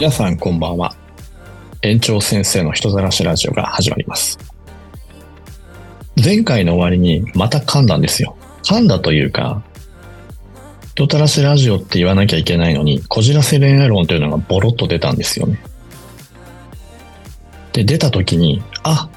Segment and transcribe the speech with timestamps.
[0.00, 0.96] 皆さんこんばんは。
[1.82, 4.38] 園長先生の人ざらしラジオが始まります。
[6.16, 8.34] 前回の終わりにまた噛んだんですよ。
[8.62, 9.62] 噛んだというか、
[10.94, 15.60] 人たらしラジオって言わなきゃいけないのに、こじらせ恋愛論というのがボロッと出たんですよね。
[17.74, 19.10] で、出た時に、あ、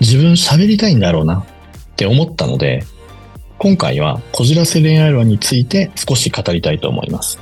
[0.00, 1.44] 自分喋りたいんだろうなっ
[1.96, 2.84] て思ったので、
[3.56, 7.40] 今回はこじらせ恋愛論について少し語りたいと思います。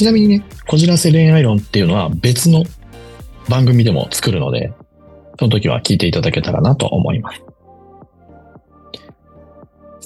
[0.00, 2.64] ちなみにね、こじらせ恋愛論っていうのは別の
[3.50, 4.72] 番組でも作るので、
[5.38, 7.42] その時は聞いていただけたらなと思います。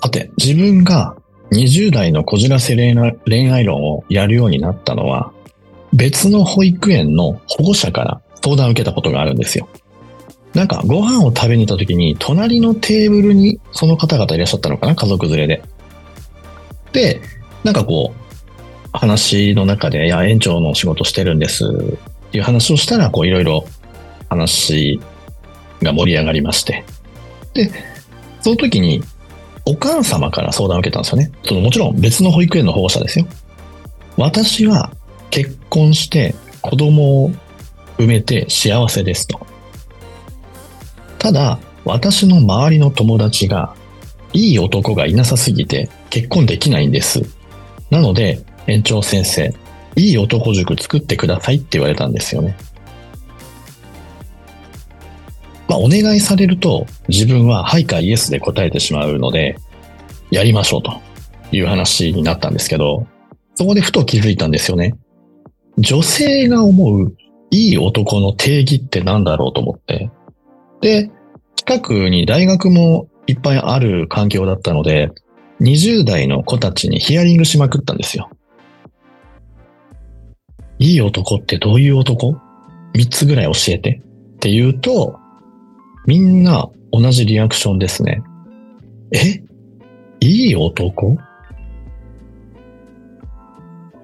[0.02, 1.14] さて、自分が
[1.52, 5.32] 20代のこじらせ恋愛論をやるようになったのは、
[5.92, 9.68] 別の保育園の保護者から相談を受けたことがあるんですよ。
[10.54, 15.62] なんかご飯を食べに行った時に、隣のテーブルにその方々いらっしゃったのかな家族連れで。
[16.90, 17.20] で、
[17.62, 18.23] なんかこう、
[18.98, 23.66] 話の中で、いや、園長の仕事してるんですっていう話をしたら、こういろいろ
[24.28, 25.00] 話
[25.82, 26.84] が盛り上がりまして。
[27.52, 27.70] で、
[28.40, 29.02] その時に、
[29.66, 31.30] お母様から相談を受けたんですよね。
[31.44, 33.26] そのもちろん別の保育園の保護者ですよ。
[34.16, 34.92] 私は
[35.30, 37.32] 結婚して子供を
[37.98, 39.46] 産めて幸せですと。
[41.18, 43.74] ただ、私の周りの友達が、
[44.34, 47.22] いい男がいなさすぎて結婚できないんです。
[47.90, 49.54] なので、園長先生、
[49.96, 52.56] いい男塾作ってくださいって言われたんですよね。
[55.68, 59.56] まあ、お願いされると、自分ははいかイエスで答えてしまうので、
[60.30, 61.00] やりましょうと
[61.52, 63.06] いう話になったんですけど、
[63.54, 64.94] そこでふと気づいたんですよね。
[65.78, 67.16] 女性が思う
[67.50, 70.10] いい男の定義って何だろうと思って。
[70.80, 71.10] で、
[71.54, 75.10] 近くに大学もいっぱいある環境だったので、
[75.60, 78.28] 20代の子たちにヒアリングしまくったんですよ。
[80.78, 82.36] いい男ってどういう男
[82.94, 84.02] ?3 つぐらい教えて
[84.36, 85.18] って言うと、
[86.06, 88.22] みんな同じリアクションですね。
[89.12, 89.42] え？
[90.20, 91.16] いい男？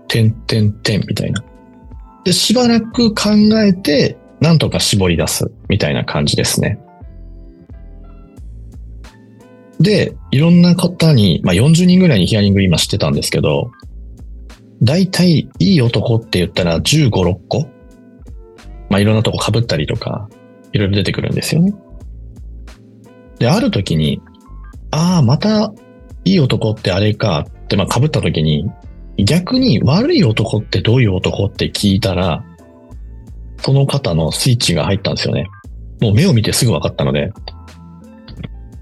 [0.08, 1.44] てんてんてんみたいな。
[2.24, 3.30] で、しばらく考
[3.62, 6.78] えて、なんとか絞り出すみたいな感じですね。
[9.78, 13.70] で、いろんな方に、まあ、40人ぐらいにヒアリング今してたんですけど、
[14.82, 17.68] 大体いい男って言ったら15、6個
[18.88, 20.28] まあ、いろんなとこ被ったりとか、
[20.72, 21.72] いろいろ出てくるんですよね。
[23.38, 24.20] で、ある時に、
[24.90, 25.72] ああ、また
[26.24, 28.68] いい男ってあれかって、まあ、被った時に、
[29.24, 32.44] 逆に悪い男ってどういう男って聞いたら、
[33.58, 35.48] その方のスイッチが入ったんですよね。
[36.00, 37.30] もう目を見てすぐ分かったので、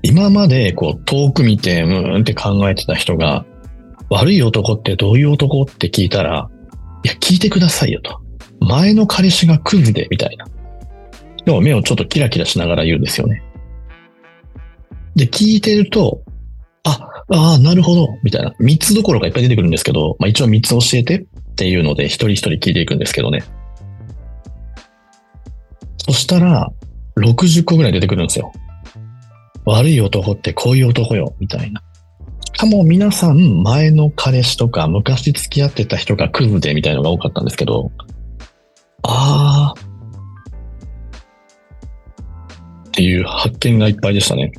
[0.03, 3.44] 今までこう遠く見て、うーんって考えてた人が、
[4.10, 6.50] 悪い男ってどういう男って聞いたら、
[7.04, 8.20] いや、聞いてくださいよと。
[8.60, 10.46] 前の彼氏がクズで、みたいな。
[11.44, 13.42] でも目をちょっとキラキラしながら言うんですよね。
[15.14, 16.22] で、聞いてると、
[16.84, 18.54] あ、ああ、なるほど、みたいな。
[18.58, 23.42] 三つどころかいっぱい出てくるんですけど、まあ一応三つ教えてっていうので、一人一人聞いていくんですけどね。
[25.98, 26.70] そしたら、
[27.19, 28.52] 60個ぐらい出てくるんですよ。
[29.64, 31.82] 悪い男ってこういう男よ、みたいな。
[32.58, 37.92] しかも皆さん、前の彼氏とか昔付き合ってた人がクズでみたいのが多かったんですけど、
[39.04, 39.80] あー。
[42.88, 44.50] っていう発見がいっぱいでしたね。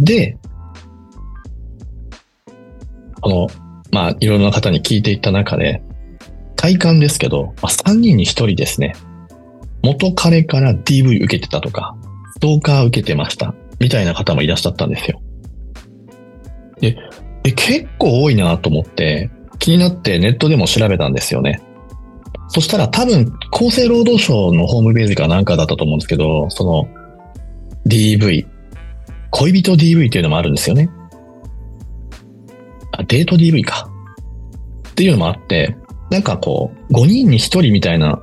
[0.00, 0.36] で、
[3.20, 3.46] この、
[3.92, 5.80] まあ、いろんな方に聞いていった中で、
[6.56, 8.96] 体感ですけど、まあ、3人に1人ですね、
[9.84, 11.96] 元彼から DV 受けてたとか、
[12.40, 15.20] トーカー受けてました、みたいな方もいらっしゃったんですよ。
[16.80, 16.96] で、
[17.44, 21.62] え結構多いなと思って、気になってネットでも調べたんですよね。
[22.48, 26.88] そしたら多分、厚生労働省のホームページかなんかだったと思うんですけど、その
[27.86, 28.46] DV、
[29.30, 30.90] 恋人 DV っていうのもあるんですよね。
[32.92, 33.88] あ、デート DV か。
[34.90, 35.76] っていうのもあって、
[36.10, 38.22] なんかこう、5人に1人みたいな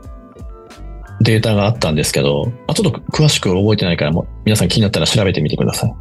[1.24, 5.94] データがあったんですけど、あちょっと詳しく覚えてないから、もう皆さん気になったら調べてみてください。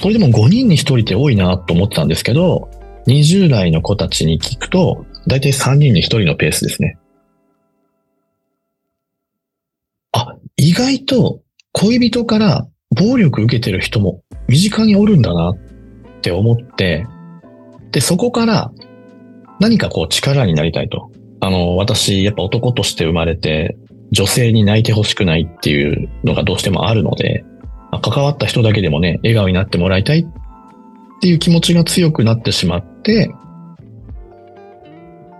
[0.00, 2.68] それでも5人に1人って多いなと思ってたんですけど、
[3.06, 6.98] 20代の子たちに聞くと、だいたい3人に1人のペースですね。
[10.10, 11.40] あ、意外と
[11.72, 15.56] 恋人から暴力受けてる人も身近におるんだなっ
[16.20, 17.06] て思って、
[17.92, 18.72] で、そこから
[19.60, 21.12] 何かこう力になりたいと。
[21.40, 23.76] あの、私、やっぱ男として生まれて、
[24.12, 27.44] 女性に泣いてほしくないっていうのがどうしてもあるので、
[28.02, 30.26] 関わった人だけでもね、笑顔になってもらいたいっ
[31.20, 33.34] ていう気持ちが強くなってしまって、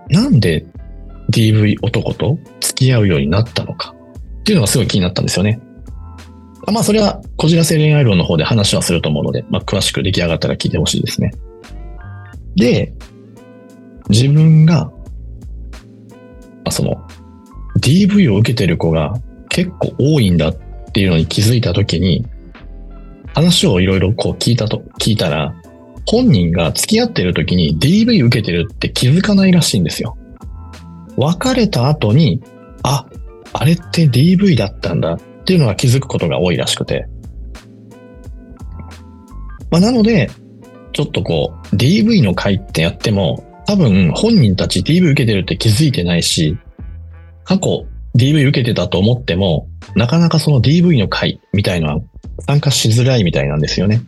[0.09, 0.65] なんで
[1.31, 3.95] DV 男と付き合うようになったのか
[4.39, 5.61] っていうのがすごい気になったんですよね。
[6.71, 11.33] まあ、それは、こじらせ恋愛論の方で話はすると思うので、まあ、詳しく出来上がったら聞いてほしいですね。
[12.55, 12.93] で、
[14.09, 14.93] 自分が、ま
[16.65, 17.05] あ、その、
[17.83, 19.13] DV を受けてる子が
[19.49, 20.55] 結構多いんだっ
[20.93, 22.25] ていうのに気づいたときに、
[23.35, 25.53] 話をいろいろこう聞いたと、聞いたら、
[26.05, 30.17] 本人が付き合ってる時に DV 受けてるって気づかないらしいんですよ。
[31.17, 32.41] 別れた後に、
[32.83, 33.05] あ、
[33.53, 37.05] あれって DV だったんだっていうのが気づくことが多いらしくて。
[39.69, 40.29] まあ、なので、
[40.93, 46.57] ちょっとこう、DV の会ってやっても、多分本人たち DV 受けてるって気づいてないし、
[47.43, 47.85] 過去
[48.15, 52.01] DV 受けてたと思っても、なかなかその DV の会みたいのは
[52.47, 54.01] 参加しづらいみたいなんですよね。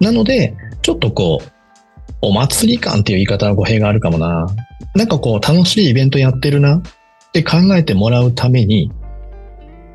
[0.00, 1.48] なので、ちょっとこう、
[2.20, 4.46] お祭り感っていう言い方は語弊があるかもな。
[4.94, 6.82] なんかこう、楽しいイベントやってるなっ
[7.32, 8.90] て考えてもらうために、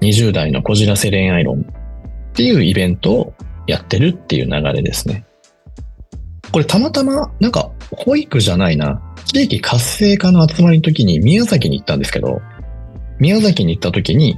[0.02, 3.34] 20代のこじらせ恋愛論っていうイベントを
[3.68, 5.26] やってるっていう流れですね。
[6.54, 9.02] これたまたま、なんか、保育じゃないな。
[9.26, 12.42] 地域活性化の集まりの時に宮崎に行ったんですけど、
[13.20, 14.38] 宮崎に行った時に、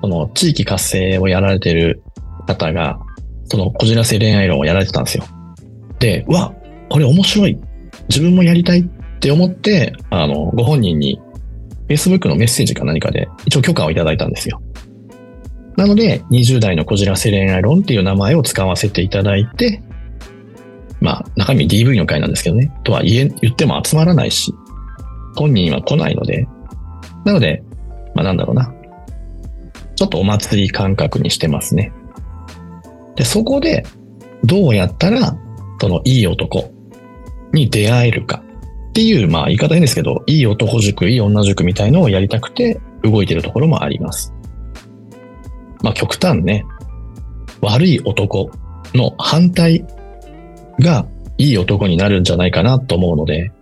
[0.00, 2.04] その地域活性をやられてる
[2.46, 3.00] 方が、
[3.46, 5.24] そのこじらせ恋愛論をやられてたんですよ。
[5.98, 6.54] で、わ、
[6.88, 7.58] これ面白い。
[8.08, 8.84] 自分もやりたいっ
[9.18, 11.20] て思って、あの、ご本人に
[11.88, 14.62] Facebook のメッセージか何かで一応許可をいただいたんですよ。
[15.76, 19.82] なので、20代のこじらせ恋愛論っていう名前を使わせていただいて、
[21.00, 22.72] まあ、中身 DV の回なんですけどね。
[22.84, 24.54] とは言え、言っても集まらないし、
[25.36, 26.48] 本人は来ないので、
[27.24, 27.62] なので、
[28.14, 28.72] まあなんだろうな。
[29.94, 31.92] ちょっとお祭り感覚にしてますね。
[33.16, 33.84] で、そこで、
[34.44, 35.36] どうやったら、
[35.80, 36.70] そのいい男
[37.52, 38.42] に出会えるか
[38.90, 44.32] っていう、まあ言い方変ですけど、いい男塾、いい女塾みたいのをやりたくて動いてるところもあります。
[45.82, 46.64] まあ極端ね、
[47.60, 48.50] 悪い男
[48.94, 49.84] の反対
[50.80, 51.06] が
[51.38, 53.52] いい男になるんじゃないかなと思うので、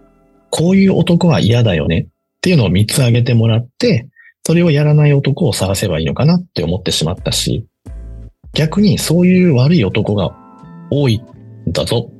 [0.50, 4.08] こういう男は嫌だよねっていうのを3つ挙げてもらって、
[4.46, 7.66] それをやらない男を探せばいいのかなって思ってしまったし、
[8.52, 10.36] 逆にそういう悪い男が
[10.90, 11.22] 多い
[11.68, 12.10] んだぞ。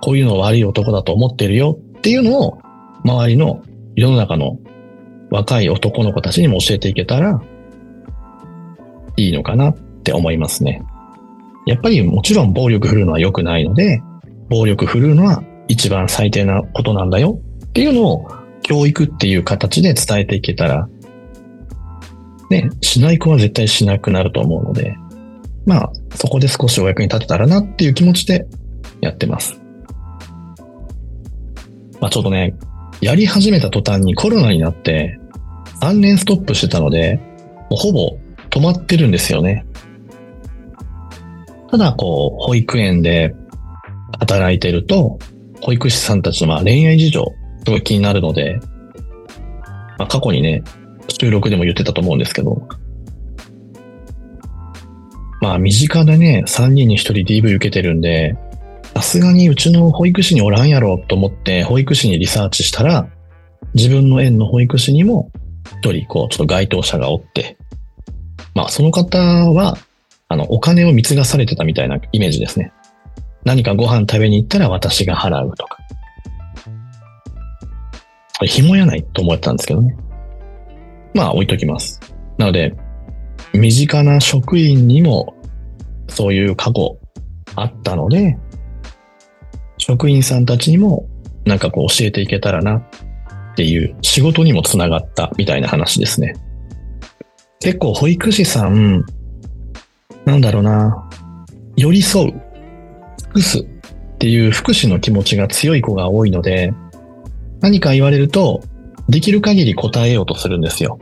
[0.00, 2.58] こういうの悪い男だと思ってるよっていうのを
[3.04, 3.62] 周りの
[3.96, 4.58] 世の中の
[5.30, 7.40] 若い男の子たちにも教えていけたら
[9.16, 10.82] いいのかなって思いますね。
[11.66, 14.02] やっぱりもちろん暴力振るうのは良くないので、
[14.48, 18.28] 暴力振るうのは一番最低なことなんだよっていうのを
[18.62, 20.88] 教育っていう形で伝えていけたら、
[22.50, 24.96] ね、しない子は絶対しなくなると思うので、
[25.66, 28.46] まあ、そこで少しお役に立てたらなっていう気持ちで
[29.00, 29.60] やってます。
[32.00, 32.54] まあちょっとね、
[33.00, 35.18] やり始めた途端にコロナになって
[35.80, 37.16] 3年ストップしてたので、
[37.70, 38.18] もうほぼ
[38.50, 39.64] 止まってるんですよね。
[41.74, 43.34] ただ、こう、保育園で
[44.20, 45.18] 働いてると、
[45.60, 47.24] 保育士さんたちのまあ恋愛事情、
[47.64, 48.60] すごい気になるので、
[49.98, 50.62] まあ、過去にね、
[51.08, 52.68] 収録でも言ってたと思うんですけど、
[55.40, 58.36] まあ、身近でね、3人に1人 DV 受けてるんで、
[58.94, 63.08] さすがにうちの保育士におらんやろと思って、保育士にリサーチしたら、
[63.74, 65.32] 自分の園の保育士にも、
[65.82, 67.56] 1人、こう、ちょっと該当者がおって、
[68.54, 69.76] まあ、その方は、
[70.28, 72.72] あの、お金を貢がされてたみたいなイメージですね。
[73.44, 75.78] 何かご飯食べに行ったら私が払うとか。
[78.38, 79.96] これ紐やないと思ってたんですけどね。
[81.14, 82.00] まあ置いときます。
[82.38, 82.74] なので、
[83.52, 85.36] 身近な職員にも
[86.08, 86.98] そういう過去
[87.54, 88.36] あったので、
[89.78, 91.08] 職員さんたちにも
[91.44, 96.34] なんかこう教えていけたらなっていう仕事にもつながったみたいな話ですね。
[97.60, 99.04] 結構保育士さん、
[100.24, 101.08] なんだろうな、
[101.76, 102.42] 寄り添う、
[103.16, 103.64] 尽くすっ
[104.18, 106.72] ていう福祉の気持ちが強い子が多いので、
[107.60, 108.62] 何か言われると、
[109.08, 110.98] できる限り答えようとするんですよ。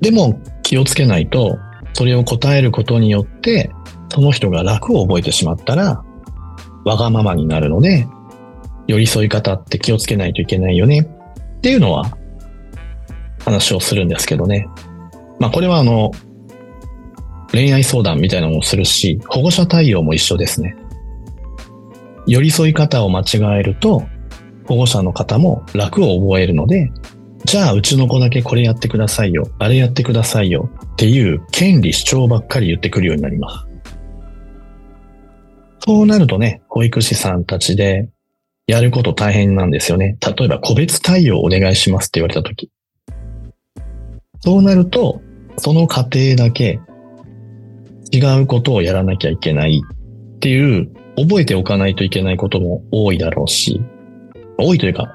[0.00, 1.58] でも気をつけないと、
[1.94, 3.70] それを答えることによって、
[4.08, 6.04] その人が楽を覚えてしまったら、
[6.84, 8.06] わがままになるので、
[8.86, 11.08] 寄り添い方って気をつけないといけないよね
[11.58, 12.16] っていうのは
[13.44, 14.68] 話をするんですけどね。
[15.38, 16.10] まあこれはあの、
[17.52, 20.74] 恋愛相談みたいなのもするし、保護者対応も一緒ですね。
[22.26, 24.04] 寄り添い方を間違えると、
[24.66, 26.90] 保護者の方も楽を覚えるので、
[27.44, 33.66] じゃあうちの子だけこれやってくださいよ、あれやってくださいよっていう権利主張ばっかり言ってくるようになります。
[35.80, 38.08] そうなるとね、保育士さんたちで
[38.68, 40.16] やること大変なんですよね。
[40.24, 42.70] 例えば個別対応お願いしますって言われたとき。
[44.40, 45.20] そうなると、
[45.58, 46.80] その過程だけ
[48.12, 53.80] 違うことをやらなきゃいけないっていう、覚えておかないといけないことも多いだろうし、
[54.58, 55.12] 多いというか、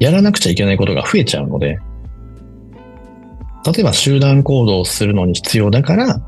[0.00, 1.78] やらなくちゃいけないことが増えちゃうので、
[3.64, 6.20] 例えば集団行動をするのに必要だから、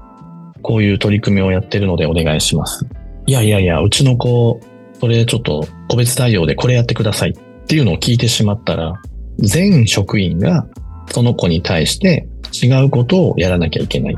[0.62, 2.86] こういう取り組みをやってるのでお願いします。
[3.26, 4.60] いやいやいや、うちの子、
[5.00, 8.94] それちょっと個別対応でこれやってくださいっていうのを聞いてしまったら、
[9.38, 10.66] 全職員が
[11.10, 14.16] その子に対して違うことをやらなきゃいけない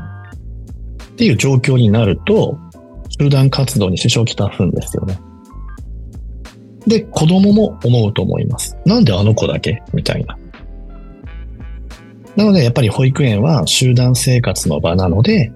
[1.17, 2.59] っていう状況になると、
[3.19, 5.19] 集団活動に支障をきたすんですよね。
[6.85, 8.77] で、子供も思うと思います。
[8.85, 10.37] なんであの子だけみたいな。
[12.35, 15.51] なので、やっぱり保育園は集団生活の場なので、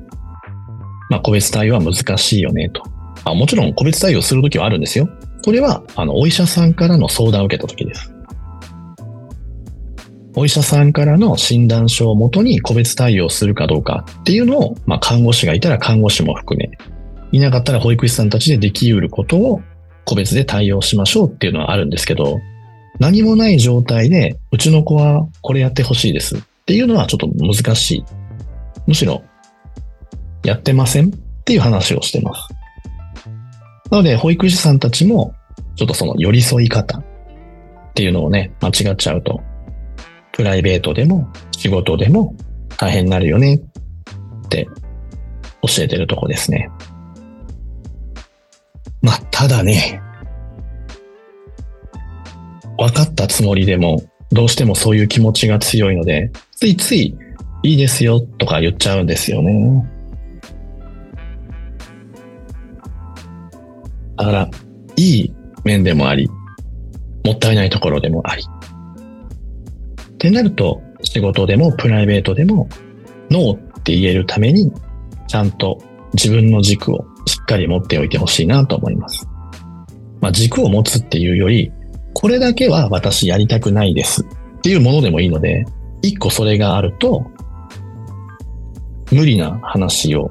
[1.12, 2.82] まあ、個別対応は難しいよね、と。
[3.24, 5.08] あもちろん、個別対応するときはあるんですよ。
[5.44, 8.11] それは、あの、お医者さんからの相談を受けたときです。
[10.36, 16.72] お医者さんからの診断書をもとに個別対応するかどうかっていうのを、まあ、看護師がいたら看護師も含め、
[17.32, 19.62] いなかったら保育士さんたちでできうることを
[20.06, 22.40] 個別で対応しましょうっていうのはあるんですけど、
[23.00, 28.06] 何もない状態で、うちの子はこれやってほしいですっていうのはちょっと難しい。
[28.88, 29.24] むしろ、
[30.44, 31.12] やってませんっ
[31.46, 32.48] ていう話をしてます。
[33.90, 35.34] なので、保育士さんたちも、
[35.76, 37.04] ちょっとその寄り添い方っ
[37.94, 39.42] ていうのをね、間違っちゃうと、
[40.34, 42.36] プライベートでも仕事でも
[42.78, 43.62] 大変になるよね
[44.46, 44.68] って
[45.62, 46.70] 教えてるとこですね。
[49.02, 50.02] まあ、ただね、
[52.78, 57.16] 分かったつもりでも、どうしてもそういう気持ちが強いので、ついつい
[57.64, 59.86] いいですよとか言っちゃうんですよね。
[64.18, 64.50] だから、
[64.96, 65.34] いい
[65.64, 66.30] 面でもあり、
[67.24, 68.44] もったいないところでもあり。
[70.22, 72.70] ってなると、仕事でもプライベートでも、
[73.32, 74.72] ノーって言えるために、
[75.28, 75.82] ちゃんと
[76.14, 79.28] 自分の軸をしっかり持っておいてほしいなと思います。
[80.20, 81.72] まあ、軸を持つっていうより、
[82.14, 85.66] これだけは私やりたくないですっていうものでもいいので、
[86.04, 87.26] 一個それがあると、
[89.12, 90.30] 無理な話を、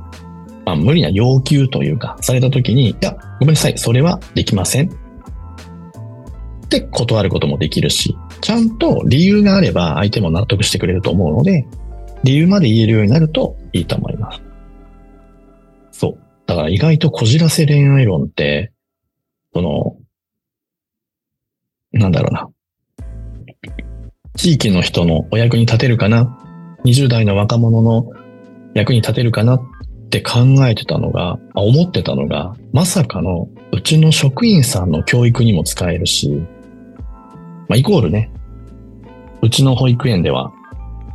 [0.64, 4.88] まあ、無理な要求というか、されたときに、いや、ごめんなさい、それはできません。
[4.88, 11.66] って断ることもできるし、ちゃんと理由があれば相手も納得してくれると思うので、
[12.24, 14.40] 理由まで言えるようになるといいと思います。
[15.92, 16.18] そう。
[16.46, 18.72] だから意外とこじらせ恋愛論って、
[19.54, 19.96] その、
[21.92, 22.48] なんだろうな。
[24.36, 26.38] 地域の人のお役に立てるかな
[26.84, 28.06] ?20 代の若者の
[28.74, 29.62] 役に立てるかなっ
[30.10, 36.42] て考えてたのが、思ってたのが、まさかのうちの職員さんの教育にも使えるし、
[37.70, 38.32] まあ、イコールね、
[39.42, 40.52] うちの保育園では、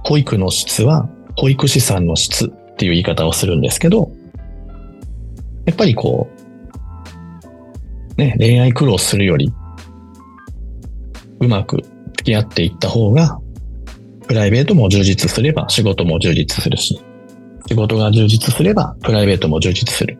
[0.05, 4.09] 保育の質は保育士さんの質っていう言い方をするんですけど、
[5.65, 6.29] やっぱりこ
[8.15, 9.51] う、ね、恋愛苦労するより、
[11.41, 11.81] うまく
[12.19, 13.37] 付き合っていった方が、
[14.25, 17.01] プライベートも充実すれば仕事も充実するし、
[17.67, 20.17] 仕事が充実すればプライベートも充実する。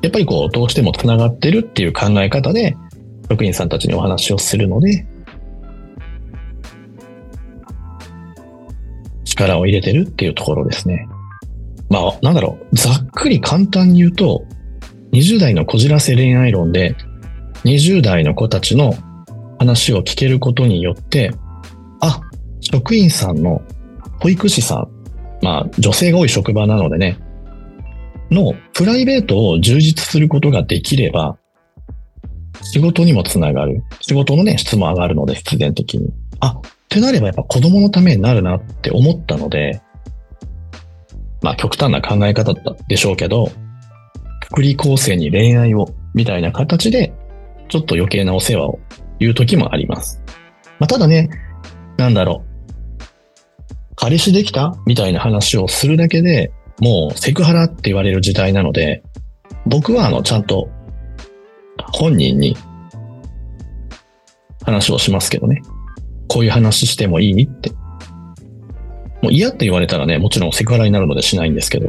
[0.00, 2.74] やっぱりこう、どうしても繋がってるっていう考え方で、
[3.28, 5.06] 職員さんたちにお話をするので、
[9.38, 11.08] 力を入れてるっていうところですね。
[11.90, 14.44] まあ、なんだろう、ざっくり簡単に言うと、
[15.12, 16.96] 20代のこじらせ恋愛論で、
[17.64, 18.94] 20代の子たちの
[19.58, 21.32] 話を聞けることによって、
[22.00, 22.20] あ、
[22.60, 23.62] 職員さんの
[24.20, 24.88] 保育士さん、
[25.42, 27.18] まあ女性が多い職場なのでね、
[28.30, 31.38] のプライベートを充実することができれば、
[32.62, 33.82] 仕事にもつながる。
[34.00, 36.12] 仕事のね、質も上がるので、必然的に。
[36.40, 39.82] あ、ってなればやっぱ子供のためになるなって思ったので、
[41.42, 42.54] まあ極端な考え方
[42.88, 43.52] でしょうけど、
[44.46, 47.12] 福利厚生に恋愛を、みたいな形で、
[47.68, 48.78] ちょっと余計なお世話を
[49.20, 50.22] いう時もあります。
[50.78, 51.28] まあ、ただね、
[51.98, 52.48] なんだろう。
[53.94, 59.02] 彼氏できたみたいな話をするだけでもうセクハラって言われる時代なので、
[59.66, 60.68] 僕はあの、ちゃんと
[61.92, 62.56] 本人に
[64.64, 65.60] 話をしますけどね。
[66.28, 67.70] こういう話してもいいって。
[69.22, 71.88] もう嫌って言われたらね、もちろんセクハラになるのでしないんですけど、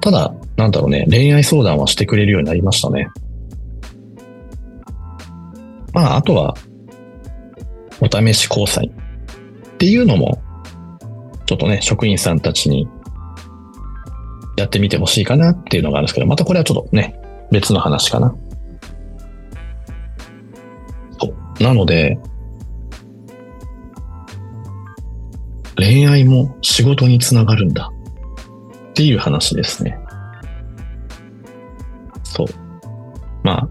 [0.00, 3.08] ただ、なんだろうね、恋愛相談はしてくれるようになりましたね。
[5.92, 6.56] まあ、あとは、
[8.00, 10.42] お試し交際っていうのも、
[11.46, 12.88] ちょっとね、職員さんたちに
[14.56, 17.20] やってみてほしいかなっていうのがあるんですけど、またこれはちょっとね、
[17.50, 18.34] 別の話かな。
[21.60, 22.18] なので、
[25.76, 27.90] 恋愛も仕事につながるんだ。
[28.90, 29.98] っていう話ですね。
[32.24, 32.46] そう。
[33.42, 33.68] まあ、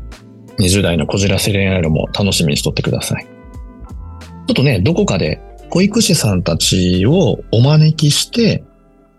[0.59, 3.25] 20代のこじらせ恋愛論も楽しみにしとってください。
[3.25, 8.63] ちょっとね、どこかで保育士さんたちをお招きして、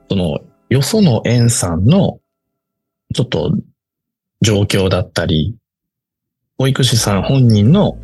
[0.08, 0.38] その、
[0.68, 2.20] よその園さんの、
[3.14, 3.52] ちょっと、
[4.42, 5.56] 状況だったり、
[6.58, 7.98] 保育士さん本人の、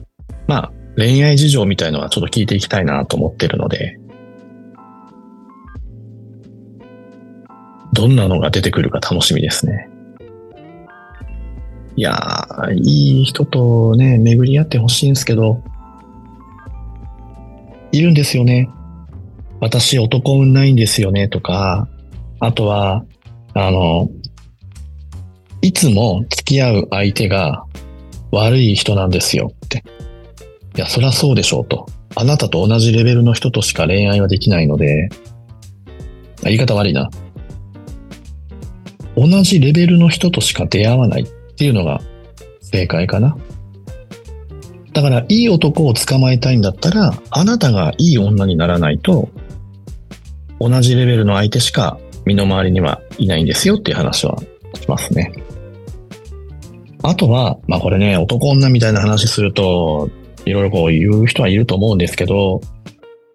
[0.47, 3.99] まあ、恋愛事情みたいのはちょっと聞いていきたいなと思ってるので、
[7.93, 9.89] どんなのが出てくるか楽しみですね。
[11.95, 15.63] いやー、いい人とね、巡り合ってほしいんですけど、
[17.93, 18.71] いるんですよね。
[19.61, 21.87] 私男運ないんですよねとか、
[22.41, 23.05] あとは、
[23.55, 24.09] あの、
[25.61, 27.65] いつも付き合う相手が
[28.33, 29.85] 悪い人なんですよって。
[30.77, 31.87] いや、そりゃそうでしょうと。
[32.15, 35.11] あなたと同じレベルの人としか恋愛はできないので、
[36.43, 37.11] 言い方悪いな。
[39.17, 41.27] 同じレベルの人としか出会わないっ
[41.57, 42.01] ていうのが
[42.61, 43.37] 正解かな。
[44.93, 49.31] だから、いい男を捕まえたいんだったら、あなたがいい女にならないと、
[50.61, 54.39] 同じレベルの相手しか身の回りにはいないんですよっていう話は
[54.75, 55.33] しますね。
[57.03, 60.11] あとは、まあこれね、男女みたいな話すると、
[60.45, 62.61] いろいろこう言う人はいると思うんですけど、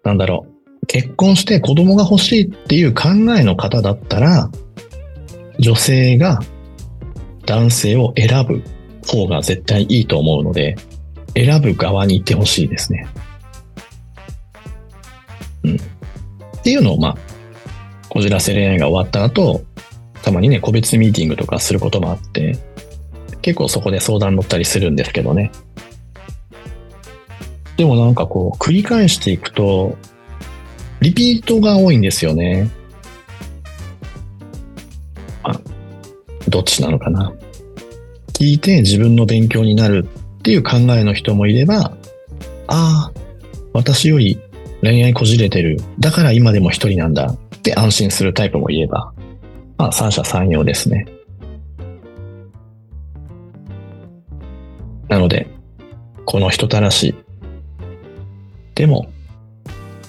[0.04, 0.46] なんだろ
[0.82, 0.86] う。
[0.86, 4.50] 結婚して子供が欲しいっていう考えの方だったら、
[5.58, 6.40] 女性が
[7.46, 8.62] 男性を選ぶ
[9.06, 10.76] 方が絶対いいと思うので、
[11.34, 13.06] 選ぶ側にいてほしいですね。
[15.64, 15.76] うん。
[15.76, 15.78] っ
[16.62, 17.18] ていうのを、まあ、
[18.08, 19.62] こじらせ恋愛が終わった後、
[20.22, 22.58] たまにね、個別ミーティングとかすることもあって、
[23.40, 25.50] 結構そこで相談乗ったりするんですけどね。
[27.76, 29.96] でもなんかこう、繰り返していくと、
[31.00, 32.68] リピートが多いんですよね。
[36.48, 37.32] どっちなのかな。
[38.32, 40.06] 聞いて自分の勉強になる
[40.38, 41.96] っていう考えの人もいれば、
[42.68, 43.12] ああ、
[43.72, 44.40] 私より
[44.82, 45.78] 恋愛こじれてる。
[45.98, 49.12] だから今でも一人なんだって安心するタイプもいれば、
[49.76, 51.06] まあ三者三様ですね。
[55.08, 55.48] なので、
[56.24, 57.14] この人たらし、
[58.74, 59.10] でも、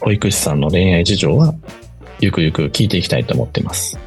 [0.01, 1.55] 保育士さんの恋愛事情は、
[2.19, 3.97] ゆくゆく聞いていきたいと思ってます。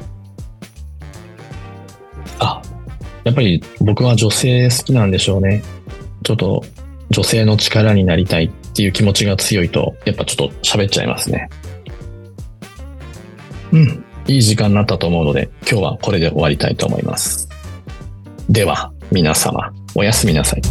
[3.23, 5.63] やっぱり僕は女性好きなんでしょうね。
[6.23, 6.63] ちょっと
[7.09, 11.49] 女性の力になりたいっていう気持ちが強いと、やっぱちょっと喋っちゃいますね。
[13.71, 14.05] うん。
[14.27, 17.49] いい時間になったと思うので、今日はこれで終わりたいと思います。
[18.49, 20.61] では、皆様、おやすみなさい。